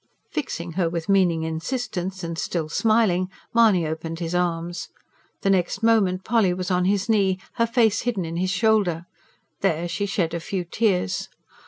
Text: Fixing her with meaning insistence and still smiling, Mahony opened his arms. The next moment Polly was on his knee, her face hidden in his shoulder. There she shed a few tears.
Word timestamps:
Fixing 0.31 0.71
her 0.71 0.89
with 0.89 1.07
meaning 1.09 1.43
insistence 1.43 2.23
and 2.23 2.35
still 2.35 2.67
smiling, 2.69 3.29
Mahony 3.53 3.85
opened 3.85 4.17
his 4.17 4.33
arms. 4.33 4.87
The 5.41 5.51
next 5.51 5.83
moment 5.83 6.23
Polly 6.23 6.55
was 6.55 6.71
on 6.71 6.85
his 6.85 7.07
knee, 7.07 7.37
her 7.57 7.67
face 7.67 8.01
hidden 8.01 8.25
in 8.25 8.37
his 8.37 8.49
shoulder. 8.49 9.05
There 9.59 9.87
she 9.87 10.07
shed 10.07 10.33
a 10.33 10.39
few 10.39 10.65
tears. 10.65 11.29